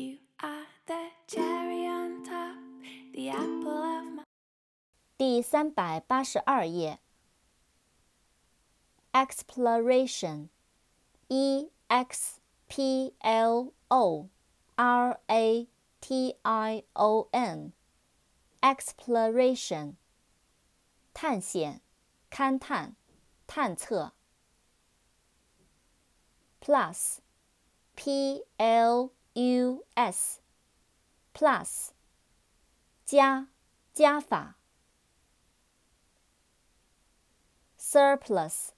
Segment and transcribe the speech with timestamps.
[0.00, 2.56] You are the cherry on top,
[3.12, 4.24] the apple of my
[5.16, 7.00] 第三百八十二页。
[9.16, 10.50] exploration,
[11.28, 14.28] e x p l o
[14.74, 15.66] r a
[16.02, 17.72] t i o n,
[18.60, 19.94] exploration，
[21.14, 21.80] 探险、
[22.30, 22.94] 勘探、
[23.46, 24.12] 探测。
[26.60, 27.20] plus,
[27.94, 30.39] p l u s,
[31.33, 31.89] plus，
[33.05, 33.47] 加，
[33.93, 34.57] 加法。
[37.77, 38.69] surplus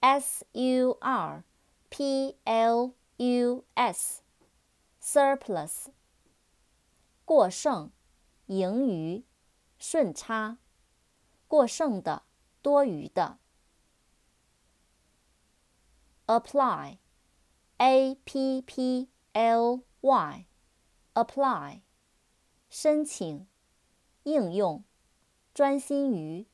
[0.00, 1.44] S U R
[1.90, 5.88] P L U S，surplus，
[7.24, 7.90] 过剩、
[8.46, 9.24] 盈余、
[9.78, 10.58] 顺差、
[11.48, 12.22] 过剩的、
[12.62, 13.38] 多余的。
[16.26, 21.81] apply，A P P L Y，apply，
[22.69, 23.47] 申请、
[24.23, 24.83] 应用、
[25.53, 26.47] 专心于。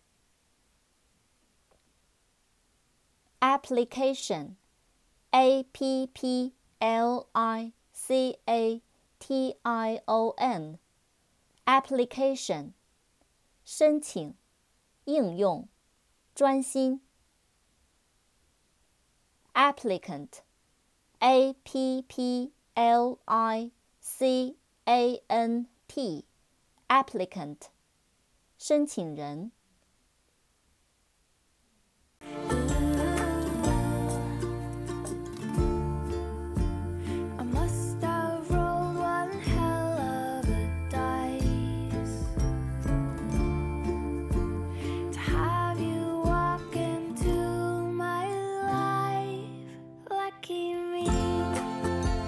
[3.43, 4.55] application,
[5.31, 8.81] a p p l i c a
[9.19, 10.79] t i o n,
[11.65, 12.71] application,
[13.65, 14.33] 申请、
[15.03, 15.67] 应用、
[16.33, 17.01] 专心。
[19.53, 20.39] applicant,
[21.19, 26.25] a p p l i c a n t,
[26.87, 27.69] applicant,
[28.57, 29.51] 申请人。